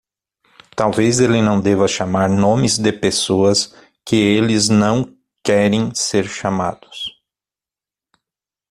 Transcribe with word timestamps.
Talvez 0.75 1.19
ele 1.19 1.43
não 1.43 1.61
deva 1.61 1.87
chamar 1.87 2.27
nomes 2.27 2.79
de 2.79 2.91
pessoas 2.91 3.71
que 4.03 4.15
eles 4.15 4.67
não 4.67 5.15
querem 5.43 5.93
ser 5.93 6.27
chamados. 6.27 7.21